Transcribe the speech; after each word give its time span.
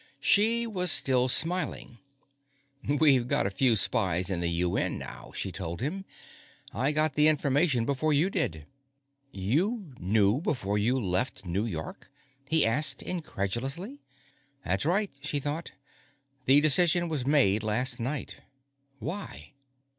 She 0.19 0.65
was 0.65 0.91
still 0.91 1.27
smiling. 1.29 1.99
We've 2.89 3.27
got 3.27 3.45
a 3.45 3.51
few 3.51 3.75
spies 3.75 4.31
in 4.31 4.39
the 4.39 4.49
UN 4.49 4.97
now, 4.97 5.31
she 5.35 5.51
told 5.51 5.79
him. 5.79 6.05
I 6.73 6.91
got 6.91 7.13
the 7.13 7.27
information 7.27 7.85
before 7.85 8.11
you 8.11 8.31
did. 8.31 8.65
You 9.31 9.93
knew 9.99 10.41
before 10.41 10.79
you 10.79 10.99
left 10.99 11.45
New 11.45 11.65
York? 11.67 12.09
he 12.49 12.65
asked 12.65 13.03
incredulously. 13.03 14.01
That's 14.65 14.85
right, 14.85 15.11
she 15.21 15.39
thought. 15.39 15.71
_The 16.47 16.63
decision 16.63 17.07
was 17.07 17.27
made 17.27 17.61
last 17.61 17.99
night. 17.99 18.41
Why? 18.97 19.53